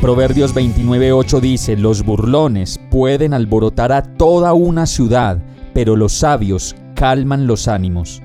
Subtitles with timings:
[0.00, 5.42] Proverbios 29:8 dice, los burlones pueden alborotar a toda una ciudad,
[5.74, 8.22] pero los sabios calman los ánimos.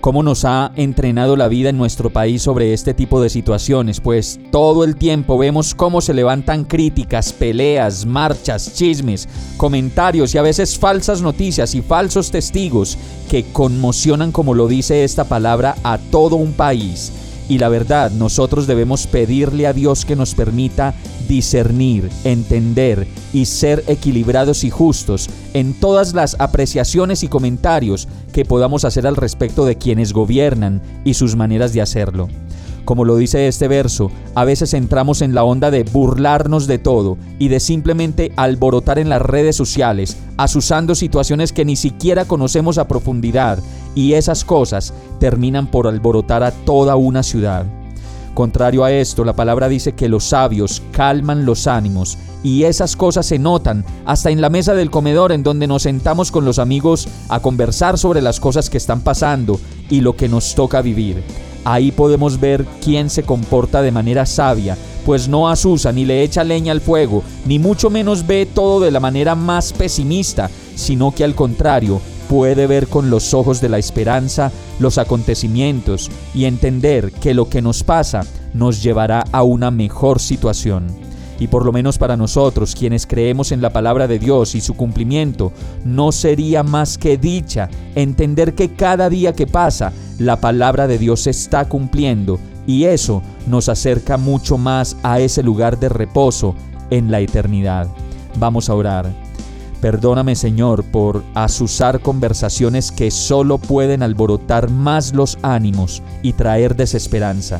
[0.00, 4.00] ¿Cómo nos ha entrenado la vida en nuestro país sobre este tipo de situaciones?
[4.00, 10.42] Pues todo el tiempo vemos cómo se levantan críticas, peleas, marchas, chismes, comentarios y a
[10.42, 12.96] veces falsas noticias y falsos testigos
[13.28, 17.12] que conmocionan, como lo dice esta palabra, a todo un país.
[17.50, 20.94] Y la verdad, nosotros debemos pedirle a Dios que nos permita
[21.28, 28.84] discernir, entender y ser equilibrados y justos en todas las apreciaciones y comentarios que podamos
[28.84, 32.28] hacer al respecto de quienes gobiernan y sus maneras de hacerlo.
[32.84, 37.18] Como lo dice este verso, a veces entramos en la onda de burlarnos de todo
[37.38, 42.88] y de simplemente alborotar en las redes sociales, asusando situaciones que ni siquiera conocemos a
[42.88, 43.58] profundidad,
[43.94, 47.66] y esas cosas terminan por alborotar a toda una ciudad.
[48.34, 53.26] Contrario a esto, la palabra dice que los sabios calman los ánimos y esas cosas
[53.26, 57.08] se notan hasta en la mesa del comedor en donde nos sentamos con los amigos
[57.28, 61.22] a conversar sobre las cosas que están pasando y lo que nos toca vivir.
[61.64, 66.44] Ahí podemos ver quién se comporta de manera sabia, pues no asusa ni le echa
[66.44, 71.24] leña al fuego, ni mucho menos ve todo de la manera más pesimista, sino que
[71.24, 77.34] al contrario, puede ver con los ojos de la esperanza los acontecimientos y entender que
[77.34, 78.22] lo que nos pasa
[78.54, 80.86] nos llevará a una mejor situación.
[81.40, 84.74] Y por lo menos para nosotros, quienes creemos en la palabra de Dios y su
[84.74, 85.52] cumplimiento,
[85.84, 91.22] no sería más que dicha entender que cada día que pasa la palabra de Dios
[91.22, 96.54] se está cumpliendo y eso nos acerca mucho más a ese lugar de reposo
[96.90, 97.88] en la eternidad.
[98.38, 99.10] Vamos a orar.
[99.80, 107.58] Perdóname Señor por asusar conversaciones que solo pueden alborotar más los ánimos y traer desesperanza.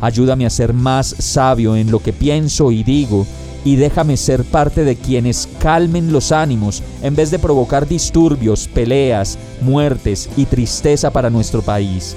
[0.00, 3.26] Ayúdame a ser más sabio en lo que pienso y digo
[3.64, 9.38] y déjame ser parte de quienes calmen los ánimos en vez de provocar disturbios, peleas,
[9.60, 12.16] muertes y tristeza para nuestro país.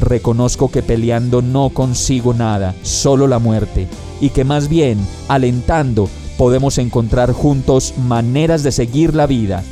[0.00, 3.86] Reconozco que peleando no consigo nada, solo la muerte,
[4.20, 4.98] y que más bien,
[5.28, 9.62] alentando, podemos encontrar juntos maneras de seguir la vida,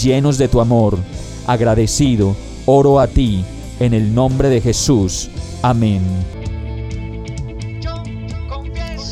[0.00, 0.98] llenos de tu amor.
[1.46, 2.36] Agradecido,
[2.66, 3.44] oro a ti,
[3.80, 5.28] en el nombre de Jesús.
[5.62, 6.02] Amén.